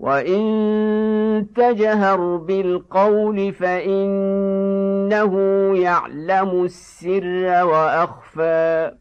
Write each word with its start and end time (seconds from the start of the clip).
وان 0.00 1.46
تجهر 1.56 2.36
بالقول 2.36 3.52
فانه 3.52 5.34
يعلم 5.76 6.64
السر 6.64 7.64
واخفى 7.64 8.92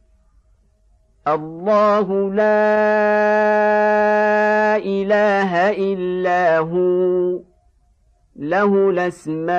الله 1.28 2.30
لا 2.34 2.70
اله 4.78 5.72
الا 5.72 6.58
هو 6.58 7.40
له 8.36 8.90
الاسماء 8.90 9.52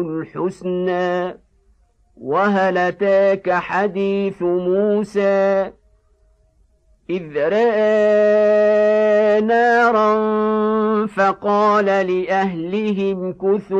الحسنى 0.00 1.38
وهل 2.16 2.78
اتاك 2.78 3.50
حديث 3.50 4.42
موسى 4.42 5.72
إذ 7.10 7.36
رأى 7.36 9.40
نارا 9.40 10.16
فقال 11.06 11.84
لأهلهم 11.84 13.32
كثوا 13.32 13.78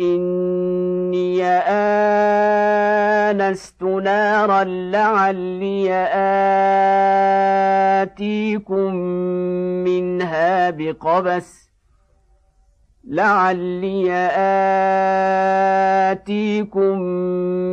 إني 0.00 1.44
آنست 3.30 3.82
نارا 3.82 4.64
لعلي 4.64 5.92
آتيكم 8.02 8.94
منها 9.84 10.70
بقبس 10.70 11.69
لعلي 13.10 14.12
آتيكم 16.10 17.00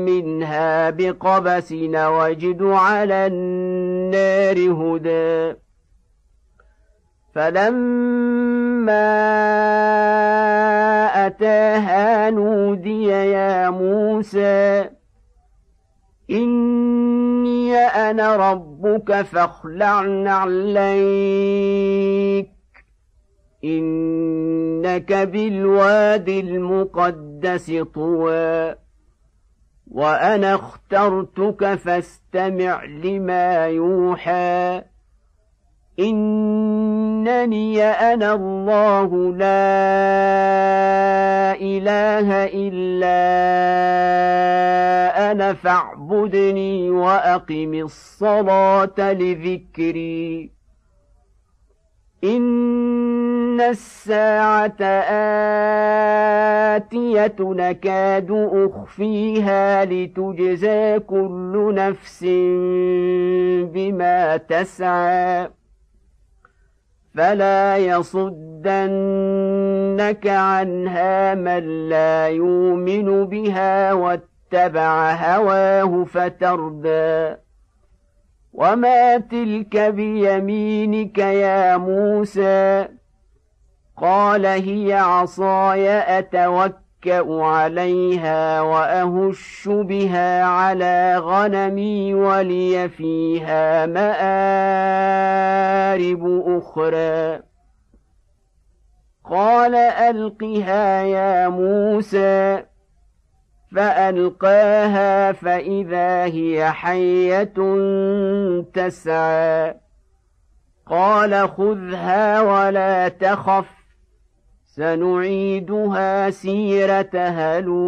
منها 0.05 0.89
بقبس 0.89 1.71
وجد 1.95 2.63
على 2.63 3.27
النار 3.27 4.57
هدى 4.57 5.55
فلما 7.35 9.07
أتاها 11.27 12.29
نودي 12.29 13.03
يا 13.07 13.69
موسى 13.69 14.89
إني 16.31 17.75
أنا 17.77 18.35
ربك 18.51 19.21
فاخلع 19.21 20.01
نعليك 20.01 21.37
إنك 23.63 25.13
بالواد 25.13 26.29
المقدس 26.29 27.71
طوى 27.95 28.75
وأنا 29.91 30.55
اخترتك 30.55 31.75
فاستمع 31.75 32.83
لما 32.85 33.67
يوحى. 33.67 34.81
إنني 35.99 37.83
أنا 37.83 38.33
الله 38.33 39.33
لا 39.33 39.67
إله 41.61 42.43
إلا 42.53 43.17
أنا 45.31 45.53
فاعبدني 45.53 46.89
وأقم 46.89 47.73
الصلاة 47.73 49.13
لذكري. 49.13 50.56
إن 52.23 53.61
الساعة 53.61 54.83
آتية 56.75 57.35
نكاد 57.39 58.31
أخفيها 58.31 59.85
لتجزى 59.85 60.99
كل 60.99 61.73
نفس 61.75 62.23
بما 63.73 64.37
تسعى 64.37 65.49
فلا 67.15 67.77
يصدنك 67.77 68.67
عنها 70.27 71.35
من 71.35 71.89
لا 71.89 72.27
يؤمن 72.27 73.25
بها 73.25 73.93
واتبع 73.93 75.11
هواه 75.11 76.03
فتردى 76.03 77.35
وما 78.57 79.17
تلك 79.17 79.77
بيمينك 79.77 81.17
يا 81.17 81.77
موسى؟ 81.77 82.87
قال 83.97 84.45
هي 84.45 84.93
عصاي 84.93 85.89
اتوكا 85.89 87.43
عليها 87.43 88.61
واهش 88.61 89.69
بها 89.69 90.43
على 90.43 91.17
غنمي 91.17 92.13
ولي 92.13 92.89
فيها 92.89 93.85
مارب 93.85 94.83
أخرى. 96.57 97.41
قال 99.25 99.75
القها 99.75 101.01
يا 101.01 101.47
موسى. 101.47 102.63
فألقاها 103.75 105.31
فإذا 105.31 106.23
هي 106.23 106.71
حية 106.71 107.53
تسعى. 108.73 109.75
قال 110.85 111.49
خذها 111.49 112.41
ولا 112.41 113.07
تخف 113.07 113.65
سنعيدها 114.65 116.29
سيرتها 116.29 117.59
الأولى. 117.59 117.87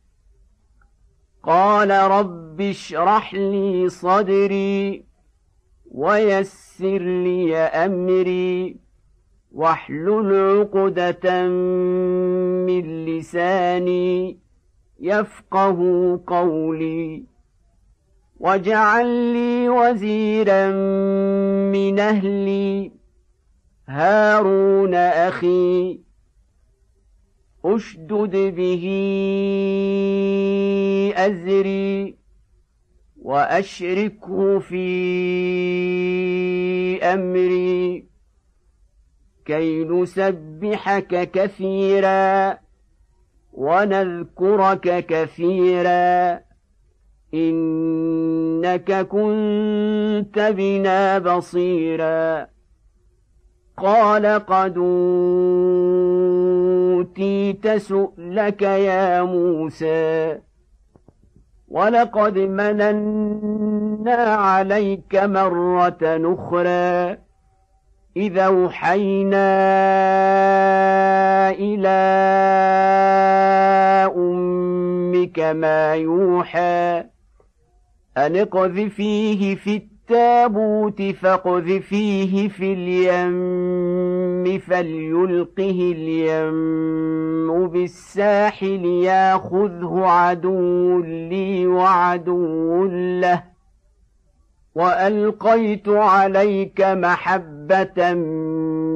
قال 1.43 1.91
رب 1.91 2.61
اشرح 2.61 3.33
لي 3.33 3.89
صدري 3.89 5.05
ويسر 5.91 6.97
لي 6.97 7.57
أمري 7.57 8.77
واحلل 9.51 10.59
عقدة 10.59 11.47
من 12.67 13.05
لساني 13.05 14.39
يفقه 14.99 15.79
قولي 16.27 17.23
واجعل 18.39 19.07
لي 19.33 19.69
وزيرا 19.69 20.71
من 21.71 21.99
أهلي 21.99 22.91
هارون 23.87 24.95
أخي 24.95 26.00
أشدد 27.65 28.35
به 28.55 28.83
أزري 31.15 32.15
وأشركه 33.21 34.59
في 34.59 34.83
أمري 37.03 38.05
كي 39.45 39.83
نسبحك 39.83 41.31
كثيرا 41.31 42.57
ونذكرك 43.53 45.05
كثيرا 45.05 46.39
إنك 47.33 48.91
كنت 49.07 50.39
بنا 50.57 51.19
بصيرا 51.19 52.47
قال 53.77 54.25
قد 54.25 54.77
أوتيت 57.01 57.67
سؤلك 57.67 58.61
يا 58.61 59.21
موسى. 59.21 60.37
ولقد 61.67 62.37
مننا 62.37 64.15
عليك 64.15 65.15
مرة 65.15 65.97
أخرى. 66.03 67.17
اذا 68.17 68.45
أوحينا 68.45 69.49
إلى 71.49 72.01
أمك 74.15 75.39
ما 75.39 75.93
يوحى 75.95 77.03
أن 78.17 78.35
اقذفيه 78.35 79.55
في 79.55 79.75
التابوت 79.75 81.01
فاقذفيه 81.01 82.47
في 82.47 82.73
اليم. 82.73 83.41
فليلقه 84.59 85.93
اليم 85.97 87.67
بالساحل 87.67 88.85
ياخذه 88.85 90.01
عدو 90.05 90.99
لي 90.99 91.67
وعدو 91.67 92.85
له. 92.85 93.43
وألقيت 94.75 95.89
عليك 95.89 96.81
محبة 96.81 98.13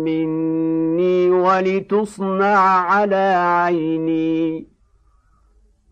مني 0.05 1.29
ولتصنع 1.29 2.57
على 2.57 3.33
عيني. 3.37 4.74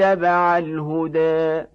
الهدى. 0.00 1.66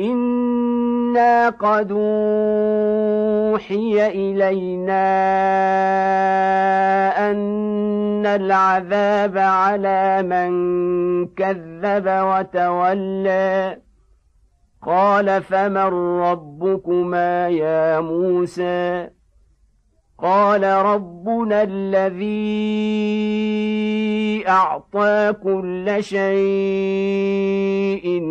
إنا 0.00 1.48
قد 1.48 1.92
أوحي 1.92 4.08
إلينا 4.08 5.02
أن 7.30 8.26
العذاب 8.26 9.38
على 9.38 10.22
من 10.22 10.52
كذب 11.26 12.04
وتولى. 12.06 13.78
قال 14.82 15.42
فمن 15.42 16.20
ربكما 16.20 17.48
يا 17.48 18.00
موسى؟ 18.00 19.08
قال 20.22 20.64
ربنا 20.64 21.62
الذي 21.62 22.22
أعطى 24.48 25.34
كل 25.42 25.96
شيء 26.00 27.02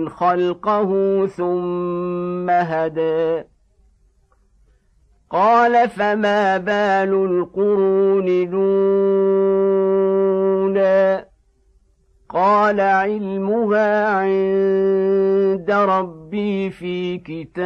خلقه 0.10 0.91
ثم 1.27 2.50
هدى. 2.50 3.43
قال 5.29 5.89
فما 5.89 6.57
بال 6.57 7.13
القرون 7.13 8.27
الأولى؟ 8.27 8.51
قال 12.29 12.79
علمها 12.79 14.10
عند 14.10 15.71
ربي 15.71 16.69
في 16.69 17.17
كتاب. 17.17 17.62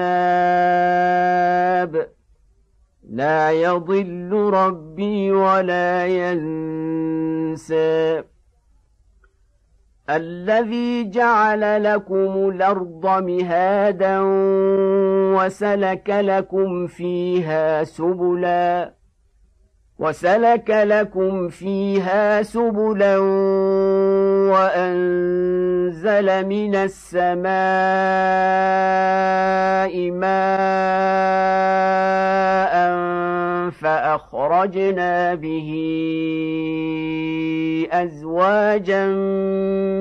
لا 3.15 3.51
يضل 3.51 4.31
ربي 4.53 5.31
ولا 5.31 6.05
ينسى. 6.05 7.55
الذي 10.09 11.09
جعل 11.09 11.83
لكم 11.83 12.49
الأرض 12.49 13.23
مهادا 13.23 14.19
وسلك 15.37 16.09
لكم 16.09 16.87
فيها 16.87 17.83
سبلا 17.83 18.93
وسلك 19.99 20.69
لكم 20.69 21.47
فيها 21.49 22.41
سبلا 22.43 23.17
وأنزل 24.51 26.45
من 26.47 26.75
السماء 26.75 27.45
ماء 30.11 31.65
فأخرجنا 33.71 35.35
به 35.35 35.71
أزواجا 37.91 39.07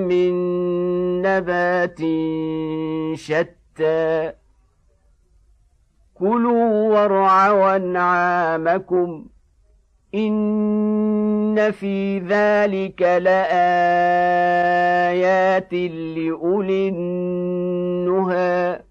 من 0.09 0.35
نبات 1.23 1.99
شتى. 3.19 4.33
كلوا 6.15 6.95
وارعوا 6.95 7.77
أنعامكم 7.77 9.27
إن 10.15 11.71
في 11.71 12.19
ذلك 12.19 13.03
لآيات 13.03 13.45
لأولي 15.75 16.89
النهى. 16.89 18.84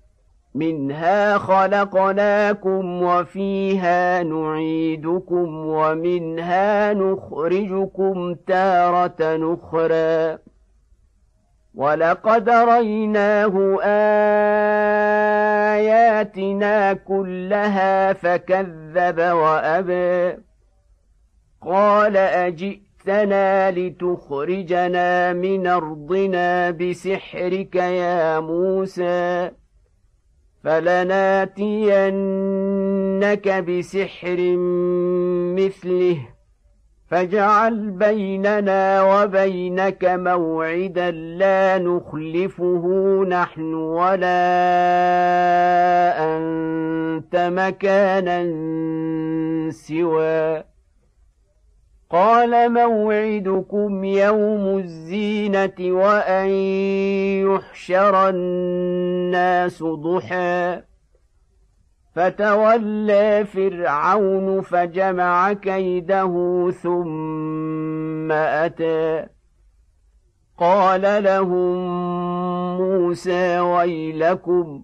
منها 0.56 1.38
خلقناكم 1.38 3.04
وفيها 3.04 4.24
نعيدكم 4.24 5.68
ومنها 5.68 6.94
نخرجكم 6.94 8.36
تارة 8.48 9.16
أخرى. 9.54 10.38
ولقد 11.76 12.50
ريناه 12.50 13.80
آياتنا 15.74 16.94
كلها 16.94 18.14
فكذب 18.14 19.20
وأبى. 19.20 20.38
قال 21.62 22.18
أجئتنا 22.18 23.72
لتخرجنا 23.72 25.34
من 25.34 25.68
أرضنا 25.68 26.72
بسحرك 26.72 27.76
يا 27.76 28.40
موسى؟ 28.40 29.52
فلناتينك 30.64 31.54
بسحر 33.48 34.56
مثله. 35.58 36.18
فاجعل 37.08 37.90
بيننا 37.92 39.04
وبينك 39.04 40.06
موعدا 40.06 41.12
لا 41.12 41.78
نخلفه 41.78 42.86
نحن 43.30 43.74
ولا 43.74 44.38
أنت 46.38 47.36
مكانا 47.36 48.44
سوى 49.72 50.73
قال 52.14 52.74
موعدكم 52.74 54.04
يوم 54.04 54.78
الزينة 54.78 55.74
وأن 55.80 56.50
يحشر 57.50 58.30
الناس 58.30 59.84
ضحى. 59.84 60.82
فتولى 62.16 63.46
فرعون 63.46 64.62
فجمع 64.62 65.54
كيده 65.54 66.72
ثم 66.72 68.32
أتى. 68.32 69.26
قال 70.58 71.24
لهم 71.24 71.78
موسى 72.78 73.60
ويلكم 73.60 74.84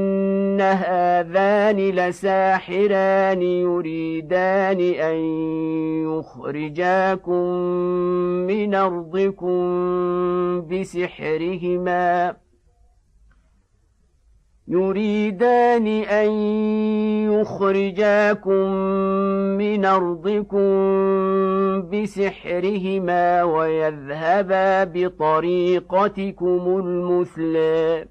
ان 0.61 0.77
هذان 0.77 1.77
لساحران 1.77 3.41
يريدان 3.41 4.79
أن 4.79 5.17
يخرجاكم 6.05 7.45
من 8.47 8.75
أرضكم 8.75 9.61
بسحرهما. 10.61 12.35
يريدان 14.67 15.87
أن 15.87 16.29
يخرجاكم 17.31 18.71
من 19.57 19.85
أرضكم 19.85 20.71
بسحرهما 21.89 23.43
ويذهبا 23.43 24.83
بطريقتكم 24.83 26.77
المثلى. 26.85 28.07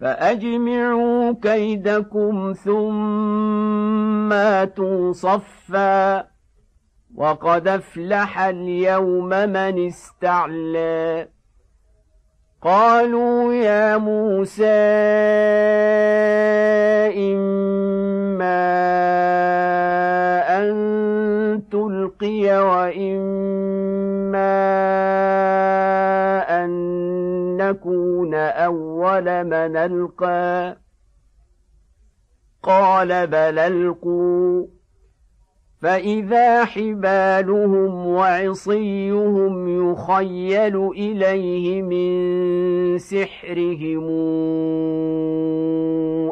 فأجمعوا 0.00 1.34
كيدكم 1.42 2.52
ثم 2.64 4.32
اتوا 4.32 5.12
صفا 5.12 6.26
وقد 7.14 7.68
أفلح 7.68 8.40
اليوم 8.40 9.28
من 9.28 9.86
استعلى. 9.86 11.28
قالوا 12.62 13.54
يا 13.54 13.96
موسى 13.96 14.64
إما 17.16 18.66
أن 20.58 21.62
تلقي 21.70 22.58
وإما 22.58 23.76
نكون 27.70 28.34
أول 28.34 29.44
من 29.44 29.76
ألقى 29.76 30.76
قال 32.62 33.26
بل 33.26 33.58
ألقوا 33.58 34.66
فإذا 35.80 36.64
حبالهم 36.64 38.06
وعصيهم 38.06 39.90
يخيل 39.90 40.76
إليه 40.90 41.82
من 41.82 42.98
سحرهم 42.98 44.06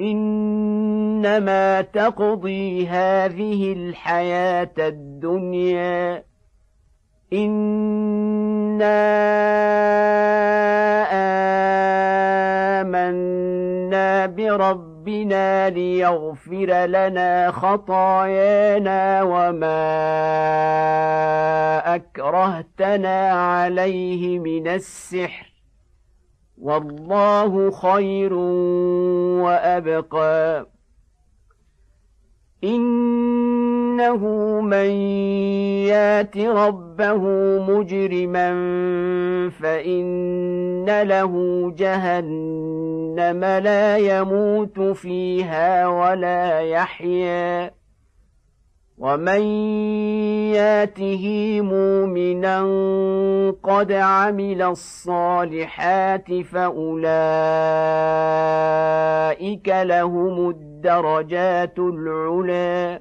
إنما 0.00 1.80
تقضي 1.80 2.86
هذه 2.86 3.72
الحياة 3.72 4.74
الدنيا. 4.78 6.24
إنا 7.32 8.84
بربنا 14.26 15.70
ليغفر 15.70 16.86
لنا 16.86 17.50
خطايانا 17.50 19.22
وما 19.22 19.84
اكرهتنا 21.94 23.30
عليه 23.30 24.38
من 24.38 24.68
السحر 24.68 25.52
والله 26.58 27.70
خير 27.70 28.34
وابقى 29.44 30.66
انه 33.94 34.26
من 34.60 34.90
يات 35.86 36.36
ربه 36.36 37.22
مجرما 37.68 38.50
فان 39.50 41.02
له 41.02 41.32
جهنم 41.76 43.44
لا 43.44 43.96
يموت 43.96 44.80
فيها 44.80 45.86
ولا 45.86 46.60
يحيا 46.60 47.70
ومن 48.98 49.40
ياته 50.54 51.60
مؤمنا 51.60 52.60
قد 53.62 53.92
عمل 53.92 54.62
الصالحات 54.62 56.32
فاولئك 56.42 56.98
لهم 59.68 60.48
الدرجات 60.50 61.78
العلى 61.78 63.00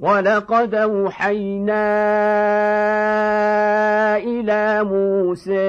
ولقد 0.00 0.74
اوحينا 0.74 1.84
إلى 4.16 4.84
موسى 4.84 5.60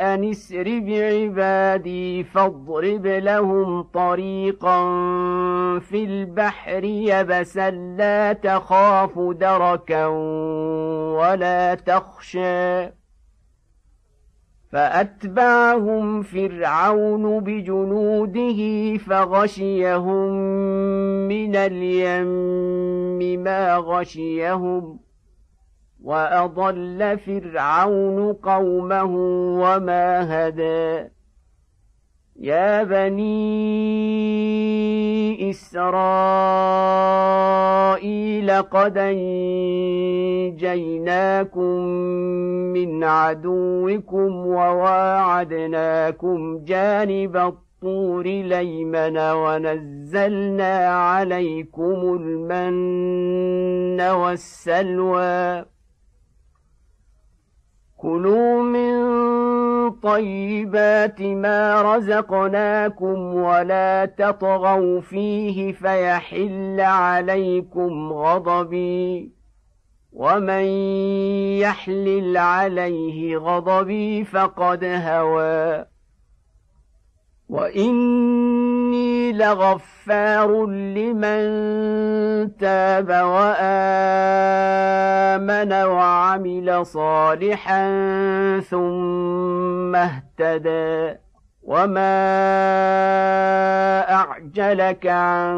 ان 0.00 0.30
اسر 0.30 0.64
بعبادي 0.64 2.24
فاضرب 2.24 3.06
لهم 3.06 3.82
طريقا 3.82 4.78
في 5.78 6.04
البحر 6.04 6.84
يبسا 6.84 7.70
لا 7.70 8.32
تخاف 8.32 9.18
دركا 9.18 10.06
ولا 11.16 11.74
تخشى 11.74 12.90
فأتبعهم 14.72 16.22
فرعون 16.22 17.40
بجنوده 17.40 18.60
فغشيهم 18.98 20.32
من 21.28 21.56
اليم 21.56 23.42
ما 23.42 23.76
غشيهم 23.76 24.98
وأضل 26.02 27.18
فرعون 27.18 28.32
قومه 28.32 29.14
وما 29.60 30.08
هدى. 30.48 31.15
يا 32.38 32.82
بني 32.82 33.26
إسرائيل 35.50 37.02
قد 38.62 38.98
أنجيناكم 40.58 41.80
من 42.72 43.04
عدوكم 43.04 44.46
وواعدناكم 44.46 45.68
جانب 46.64 47.36
الطور 47.36 48.24
ليمن 48.26 49.18
ونزلنا 49.18 50.88
عليكم 50.88 52.20
المن 52.20 54.00
والسلوى 54.00 55.64
كلوا 57.96 58.62
من 58.62 59.16
طيبات 60.06 61.20
ما 61.20 61.82
رزقناكم 61.82 63.34
ولا 63.34 64.04
تطغوا 64.18 65.00
فيه 65.00 65.72
فيحل 65.72 66.80
عليكم 66.80 68.12
غضبي 68.12 69.32
ومن 70.12 70.64
يحلل 71.60 72.36
عليه 72.36 73.36
غضبي 73.36 74.24
فقد 74.24 74.84
هوى 74.84 75.84
واني 77.48 79.32
لغفار 79.32 80.66
لمن 80.66 81.46
تاب 82.56 83.08
وامن 83.08 83.62
وعمل 85.72 86.86
صالحا 86.86 87.86
ثم 88.60 89.96
اهتدى 89.96 91.16
وما 91.62 92.16
اعجلك 94.12 95.06
عن 95.06 95.56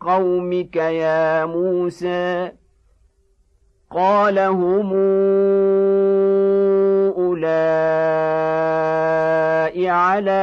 قومك 0.00 0.76
يا 0.76 1.44
موسى 1.44 2.52
قال 3.90 4.38
هم 4.38 4.92
أولئك 7.36 9.16
على 9.88 10.42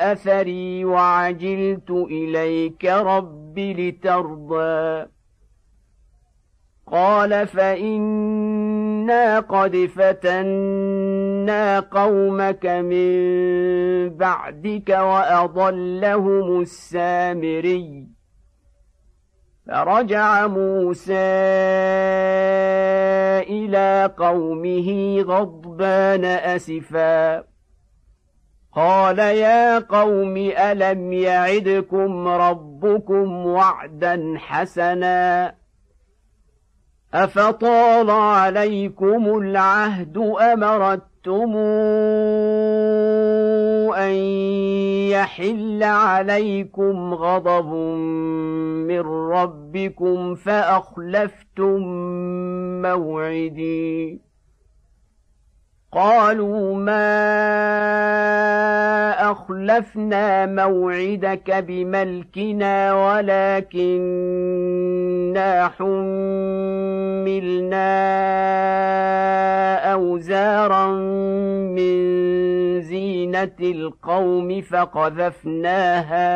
أثري 0.00 0.84
وعجلت 0.84 1.90
إليك 1.90 2.84
رب 2.84 3.58
لترضى. 3.58 5.06
قال 6.92 7.46
فإنا 7.46 9.40
قد 9.40 9.90
فتنا 9.96 11.80
قومك 11.80 12.66
من 12.66 13.08
بعدك 14.08 14.88
وأضلهم 14.88 16.60
السامري. 16.60 18.17
فرجع 19.68 20.46
موسى 20.46 21.14
إلى 23.48 24.14
قومه 24.18 25.20
غضبان 25.20 26.24
أسفا. 26.24 27.44
قال 28.72 29.18
يا 29.18 29.78
قوم 29.78 30.36
ألم 30.36 31.12
يعدكم 31.12 32.28
ربكم 32.28 33.46
وعدا 33.46 34.34
حسنا؟ 34.36 35.54
أفطال 37.14 38.10
عليكم 38.10 39.38
العهد 39.38 40.18
امرتم 41.26 41.56
ان 43.94 44.14
يحل 45.10 45.82
عليكم 45.82 47.14
غضب 47.14 47.72
من 48.86 49.00
ربكم 49.30 50.34
فاخلفتم 50.34 51.82
موعدي 52.82 54.20
قالوا 55.92 56.74
ما 56.76 57.08
أخلفنا 59.30 60.46
موعدك 60.46 61.50
بملكنا 61.50 62.94
ولكننا 62.94 64.28
حملنا 65.68 66.18
أوزارا 69.92 70.86
من 71.76 71.98
زينة 72.82 73.56
القوم 73.60 74.60
فقذفناها 74.62 76.28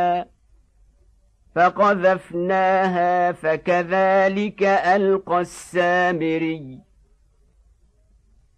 فقذفناها 1.54 3.32
فكذلك 3.32 4.62
ألقى 4.62 5.40
السامري. 5.40 6.91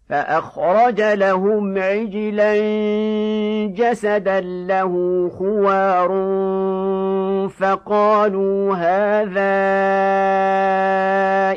فأخرج 0.09 1.01
لهم 1.01 1.77
عجلا 1.77 2.55
جسدا 3.65 4.41
له 4.41 4.91
خوار 5.29 6.09
فقالوا 7.49 8.75
هذا 8.75 9.55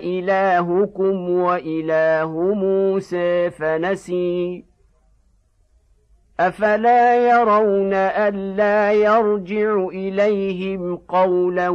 إلهكم 0.04 1.30
وإله 1.30 2.32
موسى 2.54 3.50
فنسي. 3.50 4.67
أفلا 6.40 7.30
يرون 7.30 7.94
ألا 7.94 8.92
يرجع 8.92 9.86
إليهم 9.88 10.96
قولا 10.96 11.68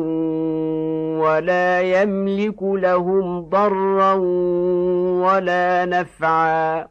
ولا 1.23 1.81
يملك 1.81 2.63
لهم 2.63 3.39
ضرا 3.49 4.13
ولا 5.23 5.85
نفعا. 5.85 6.87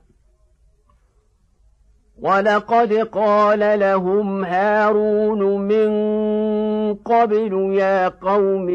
ولقد 2.22 2.92
قال 2.92 3.80
لهم 3.80 4.44
هارون 4.44 5.60
من 5.60 5.92
قبل 6.94 7.72
يا 7.74 8.08
قوم 8.08 8.68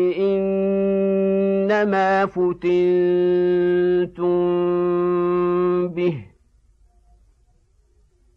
انما 1.63 2.25
فتنتم 2.25 2.67
به 5.87 6.36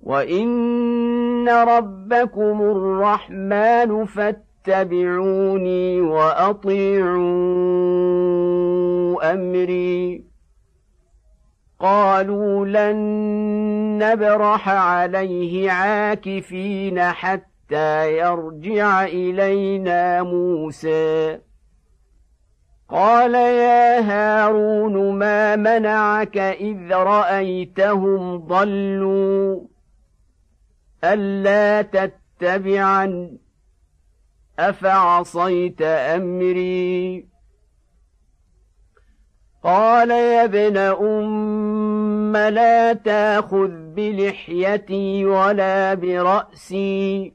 وان 0.03 1.49
ربكم 1.49 2.63
الرحمن 2.63 4.05
فاتبعوني 4.05 6.01
واطيعوا 6.01 7.21
امري. 9.33 10.25
قالوا 11.81 12.67
لن 12.67 12.97
نبرح 13.99 14.69
عليه 14.69 15.71
عاكفين 15.71 17.01
حتى 17.01 18.19
يرجع 18.19 19.05
الينا 19.05 20.23
موسى. 20.23 21.39
قال 22.89 23.35
يا 23.35 24.01
هارون 24.01 25.19
ما 25.19 25.57
منعك 25.57 26.39
اذ 26.39 26.93
رايتهم 26.93 28.37
ضلوا؟ 28.37 29.70
ألا 31.05 31.83
تتبعن 31.83 33.39
أفعصيت 34.59 35.83
أمري؟ 35.83 37.27
قال 39.63 40.11
يا 40.11 40.45
ابن 40.45 40.77
أم 40.77 42.37
لا 42.37 42.93
تاخذ 42.93 43.71
بلحيتي 43.71 45.25
ولا 45.25 45.95
برأسي 45.95 47.35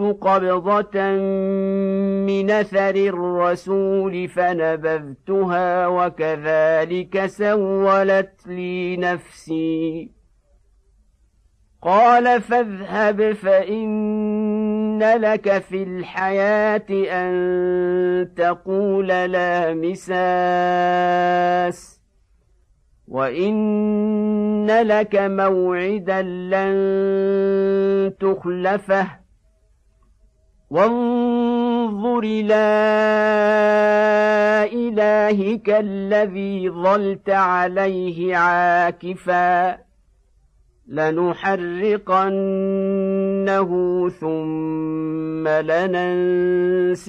قبضة 0.00 1.00
من 2.26 2.50
أثر 2.50 2.94
الرسول 2.94 4.28
فنبذتها 4.28 5.86
وكذلك 5.86 7.26
سولت 7.26 8.46
لي 8.46 8.96
نفسي. 8.96 10.10
قال 11.82 12.42
فاذهب 12.42 13.32
فإن 13.32 15.02
لك 15.02 15.58
في 15.58 15.82
الحياة 15.82 16.86
أن 16.90 18.34
تقول 18.36 19.08
لا 19.08 19.74
مساس 19.74 21.22
وإن 23.08 24.66
لك 24.66 25.16
موعدا 25.16 26.22
لن 26.22 26.72
تخلفه. 28.20 29.21
وانظر 30.72 32.18
إلى 32.24 32.64
إلهك 34.72 35.68
الذي 35.68 36.70
ظلت 36.70 37.30
عليه 37.30 38.36
عاكفا 38.36 39.78
لنحرقنه 40.88 42.28
ثم 44.08 45.48
لننسفنه 45.48 47.04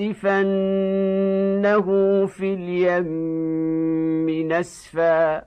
في 2.25 2.53
اليم 2.53 4.29
نسفا 4.51 5.43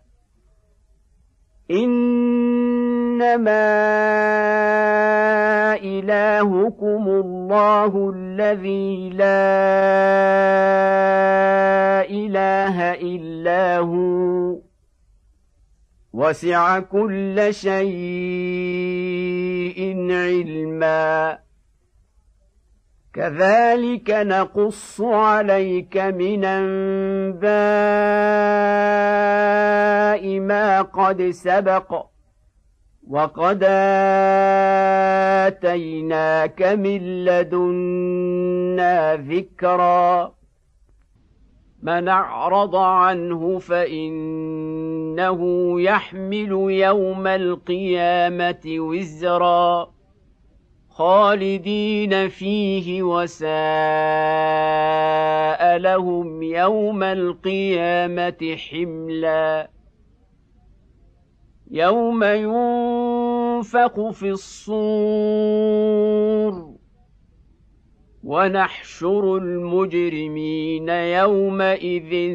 إنما 1.70 2.57
الهكم 6.40 7.09
الله 7.09 8.12
الذي 8.16 9.11
لا 9.11 9.27
اله 12.11 12.92
الا 12.92 13.79
هو 13.79 14.59
وسع 16.12 16.81
كل 16.81 17.49
شيء 17.51 17.77
علما 20.11 21.38
كذلك 23.14 24.11
نقص 24.11 25.01
عليك 25.01 25.96
من 25.96 26.44
انباء 26.44 27.46
ما 30.40 30.83
قد 30.83 31.31
سبق 31.31 32.07
وقد 33.11 33.62
اتيناك 35.47 36.62
من 36.62 37.25
لدنا 37.25 39.16
ذكرا 39.16 40.35
من 41.83 42.09
اعرض 42.09 42.77
عنه 42.77 43.59
فانه 43.59 45.40
يحمل 45.81 46.53
يوم 46.71 47.27
القيامه 47.27 48.77
وزرا 48.79 49.90
خالدين 50.90 52.29
فيه 52.29 53.03
وساء 53.03 53.47
لهم 55.77 56.42
يوم 56.42 57.03
القيامه 57.03 58.57
حملا 58.71 59.76
يوم 61.70 62.24
ينفق 62.24 64.11
في 64.11 64.31
الصور 64.31 65.57
ونحشر 68.24 69.37
المجرمين 69.37 70.88
يومئذ 70.88 72.33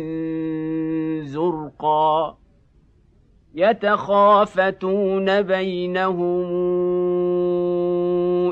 زرقا 1.26 2.38
يتخافتون 3.56 5.42
بينهم 5.42 6.52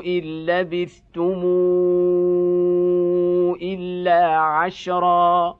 إن 0.06 0.46
لبثتم 0.46 1.42
إلا 3.62 4.36
عشرا 4.36 5.59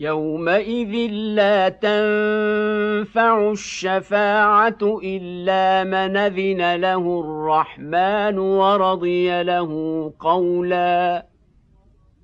يومئذ 0.00 1.10
لا 1.12 1.68
تنفع 1.68 3.50
الشفاعه 3.50 4.78
الا 5.04 5.84
من 5.84 6.16
اذن 6.16 6.74
له 6.74 7.20
الرحمن 7.20 8.38
ورضي 8.38 9.42
له 9.42 10.12
قولا 10.20 11.26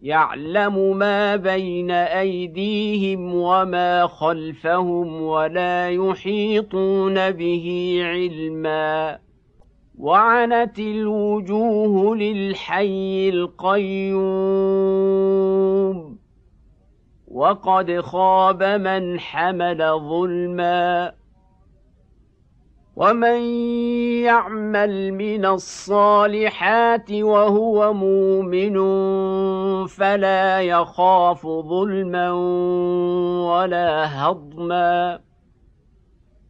يعلم 0.03 0.97
ما 0.97 1.37
بين 1.37 1.91
ايديهم 1.91 3.35
وما 3.35 4.07
خلفهم 4.07 5.23
ولا 5.23 5.91
يحيطون 5.91 7.31
به 7.31 7.97
علما 8.05 9.19
وعنت 9.99 10.79
الوجوه 10.79 12.17
للحي 12.17 13.29
القيوم 13.29 14.21
وقد 17.31 18.01
خاب 18.01 18.63
من 18.63 19.21
حمل 19.21 19.79
ظلما 19.99 21.13
ومن 22.97 23.41
يعمل 24.25 25.13
من 25.13 25.47
الصالحات 25.47 27.13
وهو 27.13 27.93
مؤمن 27.93 28.77
فلا 29.87 30.61
يخاف 30.61 31.47
ظلما 31.47 32.33
ولا 33.51 34.25
هضما 34.25 35.21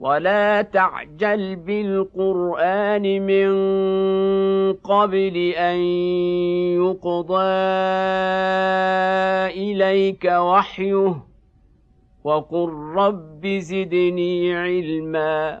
ولا 0.00 0.62
تعجل 0.62 1.56
بالقران 1.56 3.26
من 3.26 3.50
قبل 4.72 5.36
ان 5.56 5.76
يقضى 6.80 7.42
اليك 9.60 10.24
وحيه 10.24 11.16
وقل 12.24 12.70
رب 12.96 13.46
زدني 13.46 14.54
علما 14.54 15.60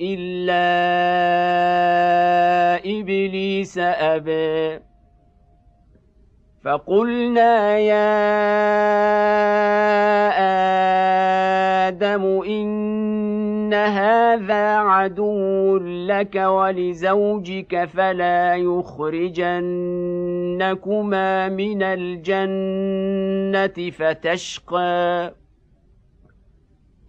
الا 0.00 0.70
ابليس 3.00 3.78
ابى 3.78 4.80
فقلنا 6.64 7.78
يا 7.78 8.10
آدم 11.88 12.42
ان 12.42 13.74
هذا 13.74 14.76
عدو 14.76 15.76
لك 15.78 16.34
ولزوجك 16.36 17.84
فلا 17.84 18.56
يخرجنكما 18.56 19.58
من 21.48 21.82
الجنه 21.82 23.10
فتشقى 23.90 25.34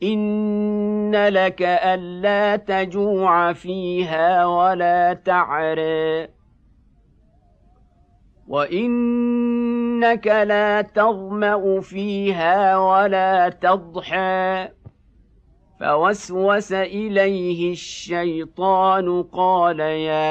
إن 0.04 1.28
لك 1.28 1.62
ألا 1.62 2.56
تجوع 2.56 3.54
فيها 3.54 4.46
ولا 4.46 5.14
تعري 5.14 6.28
وإنك 8.48 10.28
لا 10.28 10.82
تظمأ 10.82 11.82
فيها 11.82 12.78
ولا 12.78 13.50
تضحى. 13.50 14.68
فوسوس 15.82 16.72
إليه 16.72 17.72
الشيطان 17.72 19.24
قال 19.24 19.80
يا 19.80 20.22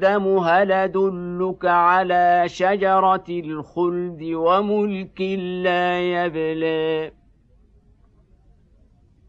آدم 0.00 0.38
هل 0.38 0.72
أدلك 0.72 1.64
على 1.64 2.44
شجرة 2.46 3.24
الخلد 3.28 4.22
وملك 4.22 5.20
لا 5.64 6.00
يبلي 6.00 7.12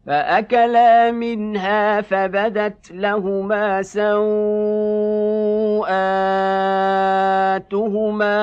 فأكلا 0.06 1.10
منها 1.10 2.00
فبدت 2.00 2.92
لهما 2.92 3.82
سوءاتهما 3.82 4.12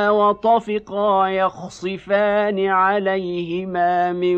وطفقا 0.09 1.27
يخصفان 1.27 2.65
عليهما 2.65 4.13
من 4.13 4.37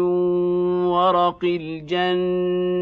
ورق 0.86 1.44
الجنة. 1.44 2.82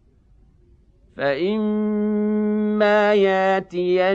فإما 1.21 3.13
ياتينكم 3.13 4.11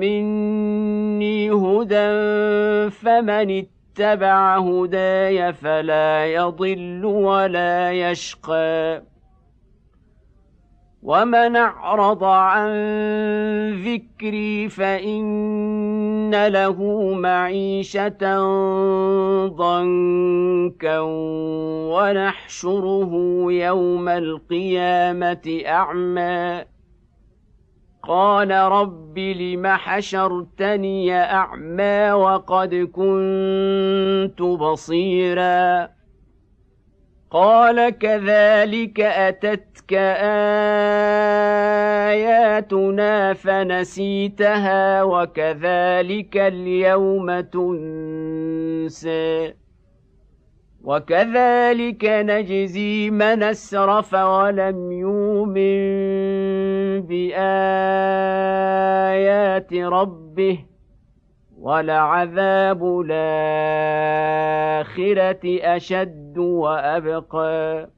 مني 0.00 1.50
هدى 1.50 2.10
فمن 2.90 3.64
اتبع 3.64 4.58
هداي 4.58 5.52
فلا 5.52 6.26
يضل 6.26 7.04
ولا 7.04 7.92
يشقى 7.92 9.02
ومن 11.04 11.56
اعرض 11.56 12.24
عن 12.24 12.70
ذكري 13.84 14.68
فان 14.68 16.46
له 16.46 16.78
معيشه 17.14 18.08
ضنكا 19.46 20.98
ونحشره 21.92 23.12
يوم 23.48 24.08
القيامه 24.08 25.62
اعمى 25.66 26.64
قال 28.02 28.50
رب 28.50 29.18
لم 29.18 29.66
حشرتني 29.66 31.14
اعمى 31.14 32.12
وقد 32.12 32.74
كنت 32.74 34.42
بصيرا 34.42 35.88
قال 37.34 37.90
كذلك 37.90 39.00
أتتك 39.00 39.92
آياتنا 42.14 43.32
فنسيتها 43.34 45.02
وكذلك 45.02 46.36
اليوم 46.36 47.40
تنسي 47.40 49.14
وكذلك 50.84 52.04
نجزي 52.04 53.10
من 53.10 53.42
أسرف 53.42 54.14
ولم 54.14 54.92
يؤمن 54.92 55.80
بآيات 57.00 57.44
ربه 59.74 60.73
ولعذاب 61.64 63.00
الآخرة 63.00 63.76
أشد 65.76 66.38
وأبقى. 66.38 67.90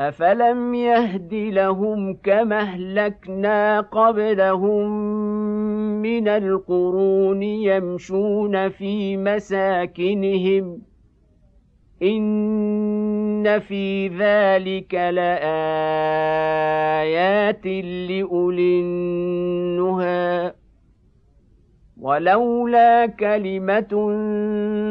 أفلم 0.00 0.74
يهد 0.74 1.34
لهم 1.34 2.14
كما 2.14 2.60
أهلكنا 2.60 3.80
قبلهم 3.80 4.90
من 6.02 6.28
القرون 6.28 7.42
يمشون 7.42 8.68
في 8.68 9.16
مساكنهم. 9.16 10.82
إن 12.02 13.58
في 13.58 14.08
ذلك 14.08 14.94
لآيات 14.94 15.46
لأولي 18.10 18.80
النهى. 18.80 20.57
ولولا 22.08 23.06
كلمة 23.06 23.92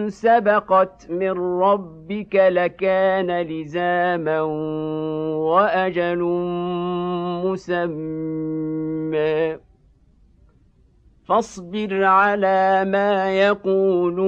سبقت 0.10 1.10
من 1.10 1.62
ربك 1.62 2.36
لكان 2.36 3.42
لزاما 3.42 4.42
وأجل 5.52 6.24
مسمى. 7.46 7.88
فاصبر 11.28 12.04
على 12.04 12.86
ما 12.86 13.40
يقولون. 13.40 14.28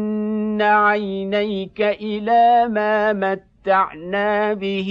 عينيك 0.61 1.81
إلى 1.81 2.67
ما 2.69 3.13
متعنا 3.13 4.53
به 4.53 4.89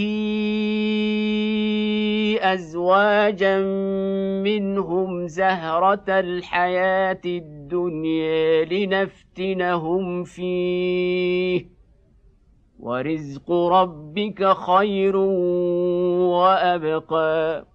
ازواجا 2.43 3.59
منهم 4.43 5.27
زهره 5.27 6.05
الحياة 6.09 7.21
الدنيا 7.25 8.65
لنفتنهم 8.65 10.25
فيه 10.25 11.67
ورزق 12.79 13.53
ربك 13.53 14.53
خير 14.53 15.17
وابقى 16.37 17.67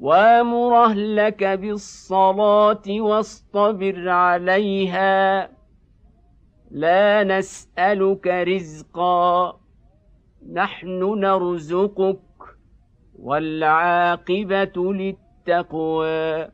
وامر 0.00 0.84
اهلك 0.84 1.44
بالصلاه 1.44 2.82
واصطبر 2.88 4.08
عليها 4.08 5.48
لا 6.70 7.24
نسألك 7.24 8.26
رزقا 8.26 9.60
نحن 10.52 11.20
نرزقك 11.20 12.20
والعاقبة 13.18 14.92
للتقوى. 14.92 16.48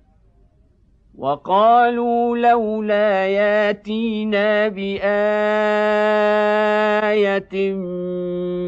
وقالوا 1.19 2.39
لولا 2.39 3.27
ياتينا 3.27 4.69
بآية 4.69 5.05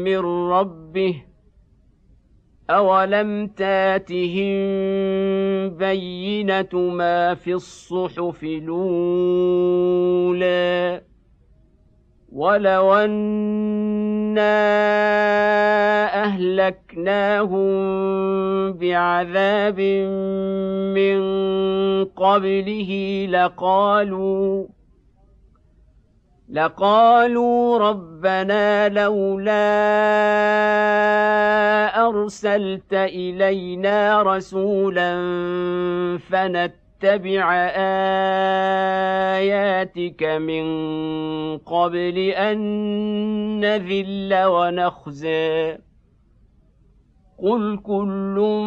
من 0.03 0.19
ربه 0.51 1.23
أولم 2.69 3.47
تاتهم 3.47 4.57
بينة 5.69 6.69
ما 6.73 7.33
في 7.35 7.53
الصحف 7.53 8.43
الأولى؟ 8.43 9.67
ولو 12.37 12.93
أنا 12.93 14.57
أهلكناهم 16.23 17.67
بعذاب 18.73 19.79
من 20.97 21.19
قبله 22.05 22.91
لقالوا 23.29 24.67
لقالوا 26.49 27.77
ربنا 27.77 28.89
لولا 28.89 29.67
ارسلت 32.07 32.93
الينا 32.93 34.21
رسولا 34.21 35.13
فنتبع 37.01 37.53
آياتك 39.37 40.23
من 40.23 40.67
قبل 41.57 42.17
أن 42.17 42.57
نذل 43.59 44.43
ونخزي. 44.45 45.77
قل 47.37 47.79
كل 47.83 48.63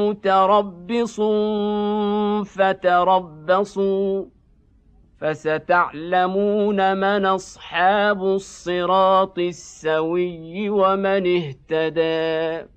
متربص 0.00 1.20
فتربصوا 2.44 4.24
فستعلمون 5.20 6.96
من 6.96 7.26
أصحاب 7.26 8.24
الصراط 8.24 9.38
السوي 9.38 10.70
ومن 10.70 11.36
اهتدي 11.36 12.73